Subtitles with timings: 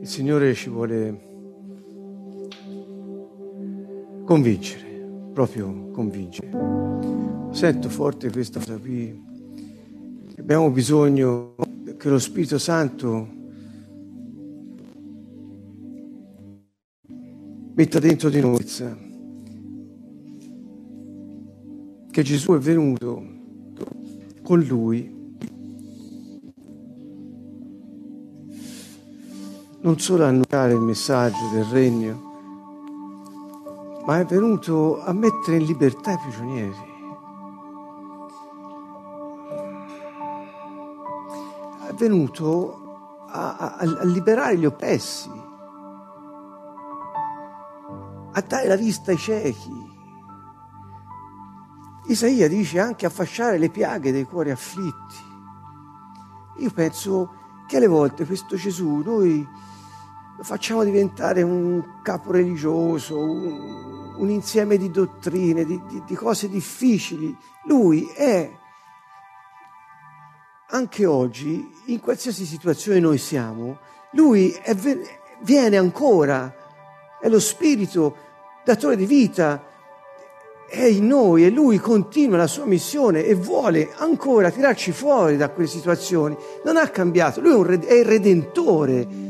[0.00, 1.20] Il Signore ci vuole
[4.24, 6.50] convincere, proprio convincere.
[7.50, 9.22] Sento forte questa cosa qui.
[10.38, 11.54] Abbiamo bisogno
[11.98, 13.28] che lo Spirito Santo
[17.74, 18.64] metta dentro di noi
[22.10, 23.22] che Gesù è venuto
[24.42, 25.19] con lui
[29.82, 32.28] non solo a annunciare il messaggio del regno,
[34.04, 36.88] ma è venuto a mettere in libertà i prigionieri.
[41.88, 45.30] È venuto a, a, a liberare gli oppressi,
[48.32, 49.88] a dare la vista ai ciechi.
[52.06, 55.28] Isaia dice anche a fasciare le piaghe dei cuori afflitti.
[56.58, 57.39] Io penso
[57.70, 59.46] che alle volte questo Gesù noi
[60.36, 66.48] lo facciamo diventare un capo religioso, un, un insieme di dottrine, di, di, di cose
[66.48, 67.32] difficili.
[67.66, 68.50] Lui è,
[70.70, 73.78] anche oggi, in qualsiasi situazione noi siamo,
[74.14, 74.74] lui è,
[75.42, 76.52] viene ancora,
[77.20, 78.16] è lo spirito
[78.64, 79.62] datore di vita,
[80.70, 85.50] è in noi e lui continua la sua missione e vuole ancora tirarci fuori da
[85.50, 86.36] quelle situazioni.
[86.64, 89.28] Non ha cambiato, lui è, è il redentore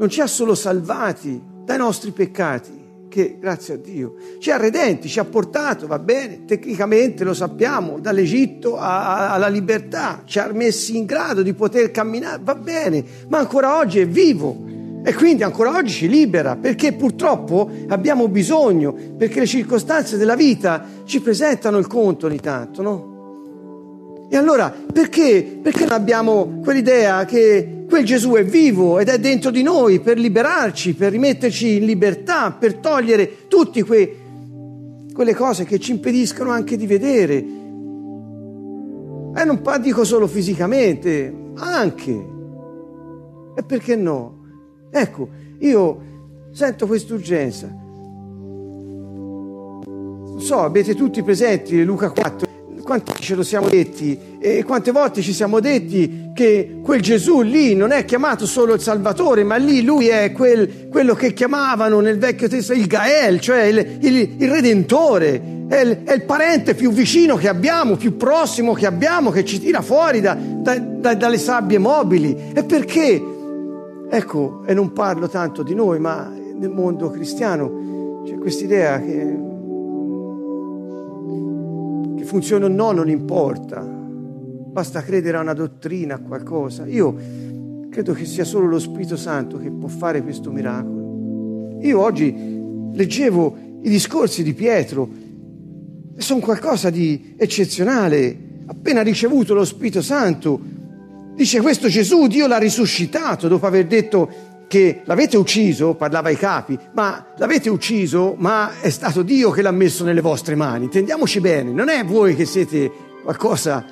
[0.00, 2.78] non ci ha solo salvati dai nostri peccati,
[3.10, 7.98] che grazie a Dio ci ha redenti, ci ha portato, va bene, tecnicamente lo sappiamo,
[8.00, 13.76] dall'Egitto alla libertà, ci ha messi in grado di poter camminare, va bene, ma ancora
[13.76, 14.69] oggi è vivo
[15.02, 20.84] e quindi ancora oggi ci libera, perché purtroppo abbiamo bisogno, perché le circostanze della vita
[21.04, 23.10] ci presentano il conto ogni tanto, no?
[24.28, 25.58] E allora perché?
[25.60, 30.18] Perché non abbiamo quell'idea che quel Gesù è vivo ed è dentro di noi per
[30.18, 34.16] liberarci, per rimetterci in libertà, per togliere tutte que,
[35.12, 37.36] quelle cose che ci impediscono anche di vedere.
[39.34, 42.28] E non dico solo fisicamente, anche.
[43.56, 44.39] E perché no?
[44.90, 45.28] Ecco,
[45.58, 46.00] io
[46.52, 47.68] sento quest'urgenza.
[49.86, 52.50] Non so, avete tutti presenti Luca 4
[52.90, 57.76] quanti ce lo siamo detti e quante volte ci siamo detti che quel Gesù lì
[57.76, 62.18] non è chiamato solo il Salvatore, ma lì lui è quel, quello che chiamavano nel
[62.18, 66.90] Vecchio Testamento il Gael, cioè il, il, il Redentore, è il, è il, parente più
[66.90, 71.38] vicino che abbiamo, più prossimo che abbiamo, che ci tira fuori da, da, da, dalle
[71.38, 72.50] sabbie mobili.
[72.52, 73.22] E perché?
[74.12, 79.48] Ecco, e non parlo tanto di noi, ma nel mondo cristiano c'è questa idea che
[82.30, 86.86] funziona o no non importa, basta credere a una dottrina, a qualcosa.
[86.86, 87.14] Io
[87.88, 91.78] credo che sia solo lo Spirito Santo che può fare questo miracolo.
[91.80, 92.32] Io oggi
[92.92, 95.08] leggevo i discorsi di Pietro
[96.16, 98.48] e sono qualcosa di eccezionale.
[98.66, 100.60] Appena ricevuto lo Spirito Santo,
[101.34, 106.78] dice questo Gesù, Dio l'ha risuscitato dopo aver detto che l'avete ucciso, parlava ai capi,
[106.92, 110.84] ma l'avete ucciso, ma è stato Dio che l'ha messo nelle vostre mani.
[110.84, 112.90] Intendiamoci bene, non è voi che siete
[113.22, 113.84] qualcosa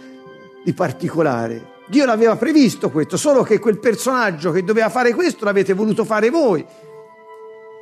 [0.62, 1.76] di particolare.
[1.88, 6.31] Dio l'aveva previsto questo, solo che quel personaggio che doveva fare questo l'avete voluto fare
[6.31, 6.65] voi.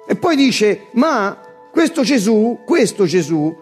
[0.08, 1.38] E poi dice, ma
[1.70, 3.54] questo Gesù, questo Gesù,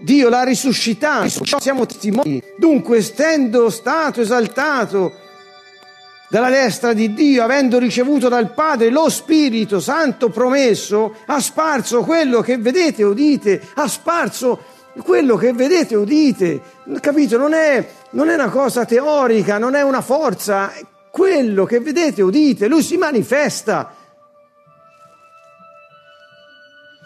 [0.00, 2.42] Dio l'ha risuscitato, siamo testimoni.
[2.56, 5.12] Dunque, essendo stato esaltato
[6.28, 12.40] dalla destra di Dio, avendo ricevuto dal Padre lo Spirito Santo promesso, ha sparso quello
[12.40, 14.64] che vedete e udite, ha sparso
[15.02, 16.60] quello che vedete e udite.
[17.00, 17.38] Capito?
[17.38, 20.72] Non è, non è una cosa teorica, non è una forza,
[21.10, 23.94] quello che vedete e udite, lui si manifesta.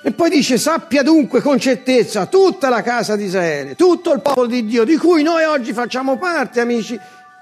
[0.00, 4.46] E poi dice, sappia dunque con certezza tutta la casa di Israele, tutto il popolo
[4.46, 6.98] di Dio, di cui noi oggi facciamo parte, amici,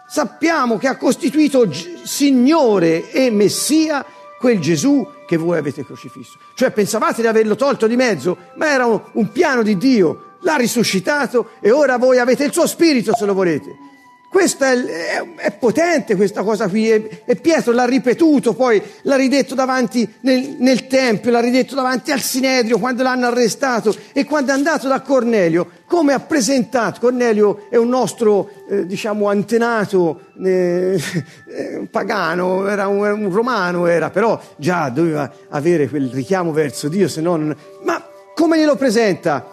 [0.06, 1.69] sappiamo che ha costituito
[2.05, 4.05] Signore e Messia
[4.38, 6.38] quel Gesù che voi avete crocifisso.
[6.55, 11.50] Cioè pensavate di averlo tolto di mezzo, ma era un, piano di Dio, l'ha risuscitato
[11.61, 13.95] e ora voi avete il suo spirito se lo volete.
[14.28, 19.17] Questa è, è, è, potente questa cosa qui e, e, Pietro l'ha ripetuto, poi l'ha
[19.17, 24.50] ridetto davanti nel, nel, Tempio, l'ha ridetto davanti al Sinedrio quando l'hanno arrestato e quando
[24.50, 31.00] è andato da Cornelio, come ha presentato, Cornelio è un nostro eh, diciamo antenato eh,
[31.49, 37.08] eh, pagano, era un, un, romano, era, però già doveva avere quel richiamo verso Dio,
[37.08, 37.56] se no non...
[37.84, 39.46] Ma come glielo presenta?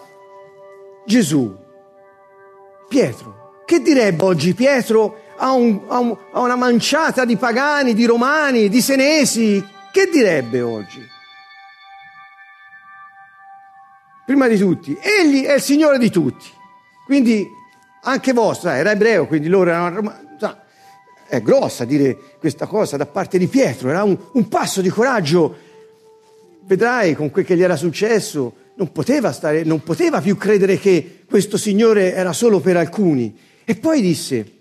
[1.05, 1.55] Gesù?
[2.89, 8.05] Pietro che direbbe oggi Pietro a, un, a, un, a una manciata di pagani, di
[8.05, 11.01] romani, di senesi, che direbbe oggi?
[14.25, 16.47] Prima di tutti, egli è il Signore di tutti.
[17.05, 17.45] Quindi
[18.03, 20.21] anche vostro, era ebreo, quindi loro erano...
[21.25, 25.55] È grossa dire questa cosa da parte di Pietro, era un, un passo di coraggio.
[26.61, 31.23] Vedrai con quel che gli era successo, non poteva, stare, non poteva più credere che
[31.27, 33.35] questo Signore era solo per alcuni.
[33.65, 34.51] E poi disse,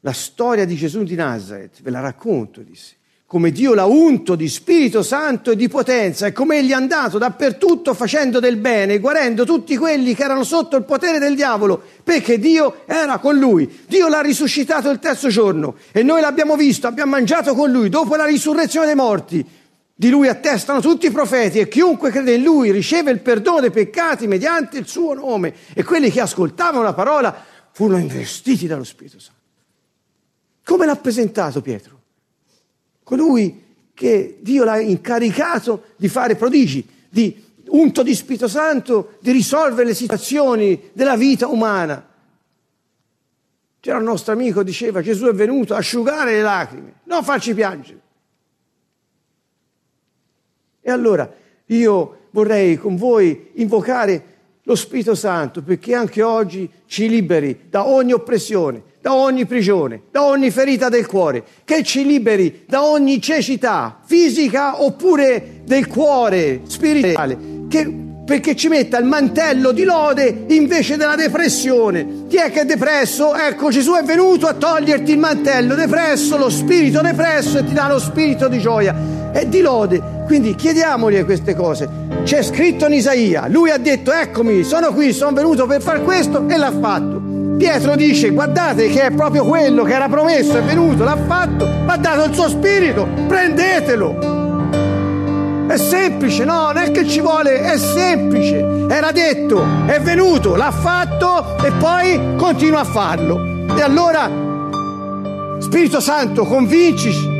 [0.00, 2.94] la storia di Gesù di Nazareth, ve la racconto, disse,
[3.28, 7.18] come Dio l'ha unto di Spirito Santo e di potenza e come egli è andato
[7.18, 12.38] dappertutto facendo del bene, guarendo tutti quelli che erano sotto il potere del diavolo, perché
[12.38, 13.80] Dio era con lui.
[13.88, 18.14] Dio l'ha risuscitato il terzo giorno e noi l'abbiamo visto, abbiamo mangiato con lui dopo
[18.14, 19.44] la risurrezione dei morti.
[19.98, 23.70] Di lui attestano tutti i profeti e chiunque crede in lui riceve il perdono dei
[23.70, 25.54] peccati mediante il suo nome.
[25.72, 27.34] E quelli che ascoltavano la parola
[27.72, 29.40] furono investiti dallo Spirito Santo.
[30.62, 32.02] Come l'ha presentato Pietro?
[33.02, 33.64] Colui
[33.94, 39.94] che Dio l'ha incaricato di fare prodigi, di unto di Spirito Santo, di risolvere le
[39.94, 42.06] situazioni della vita umana.
[43.80, 47.54] C'era un nostro amico che diceva Gesù è venuto a asciugare le lacrime, non farci
[47.54, 48.00] piangere.
[50.88, 51.28] E allora
[51.66, 54.22] io vorrei con voi invocare
[54.62, 60.22] lo Spirito Santo perché anche oggi ci liberi da ogni oppressione, da ogni prigione, da
[60.22, 67.36] ogni ferita del cuore, che ci liberi da ogni cecità fisica oppure del cuore spirituale,
[67.68, 67.92] che,
[68.24, 72.26] perché ci metta il mantello di lode invece della depressione.
[72.28, 73.34] Chi è che è depresso?
[73.34, 77.88] Ecco, Gesù è venuto a toglierti il mantello depresso, lo spirito depresso e ti dà
[77.88, 80.15] lo spirito di gioia e di lode.
[80.26, 81.88] Quindi chiediamogli queste cose.
[82.24, 86.48] C'è scritto in Isaia, lui ha detto eccomi, sono qui, sono venuto per fare questo
[86.48, 87.22] e l'ha fatto.
[87.56, 91.96] Pietro dice guardate che è proprio quello che era promesso, è venuto, l'ha fatto, ha
[91.96, 94.34] dato il suo spirito, prendetelo.
[95.68, 98.86] È semplice, no, non è che ci vuole, è semplice.
[98.88, 103.38] Era detto, è venuto, l'ha fatto e poi continua a farlo.
[103.76, 104.28] E allora,
[105.60, 107.35] Spirito Santo, convincici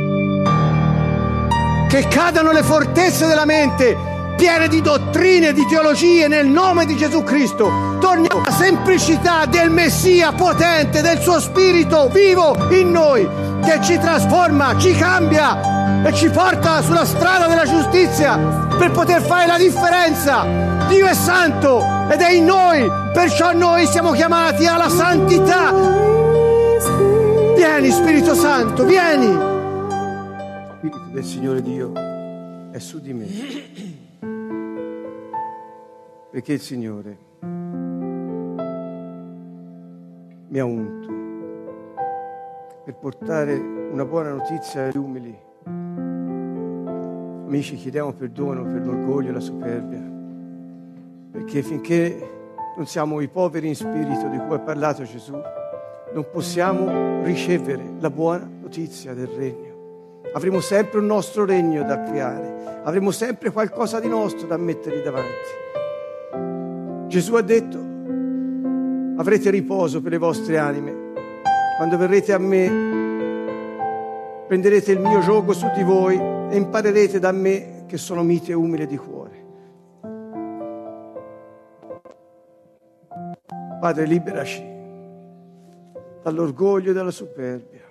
[1.87, 7.23] che cadano le fortezze della mente piene di dottrine, di teologie nel nome di Gesù
[7.23, 7.97] Cristo.
[7.99, 13.27] Torniamo alla semplicità del Messia potente, del suo spirito vivo in noi,
[13.65, 18.37] che ci trasforma, ci cambia e ci porta sulla strada della giustizia
[18.77, 20.45] per poter fare la differenza.
[20.87, 25.73] Dio è santo ed è in noi, perciò noi siamo chiamati alla santità.
[27.55, 29.55] Vieni Spirito Santo, vieni
[31.11, 31.91] del Signore Dio
[32.71, 33.25] è su di me.
[36.31, 37.17] Perché il Signore
[40.49, 41.17] mi ha unto
[42.87, 43.53] per portare
[43.91, 45.37] una buona notizia agli umili.
[47.45, 50.01] Amici, chiediamo perdono per l'orgoglio e la superbia,
[51.31, 52.35] perché finché
[52.77, 55.33] non siamo i poveri in spirito di cui ha parlato Gesù,
[56.13, 59.76] non possiamo ricevere la buona notizia del regno.
[60.33, 65.65] Avremo sempre un nostro regno da creare, avremo sempre qualcosa di nostro da mettere davanti.
[67.07, 67.77] Gesù ha detto,
[69.17, 71.05] avrete riposo per le vostre anime.
[71.77, 72.67] Quando verrete a me,
[74.47, 78.55] prenderete il mio gioco su di voi e imparerete da me che sono mite e
[78.55, 79.45] umile di cuore.
[83.79, 84.75] Padre, liberaci
[86.21, 87.86] dall'orgoglio e dalla superbia